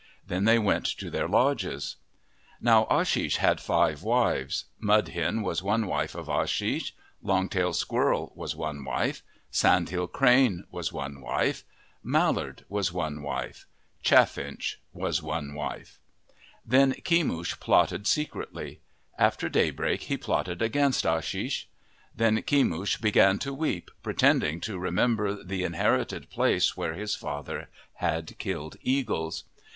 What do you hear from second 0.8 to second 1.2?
to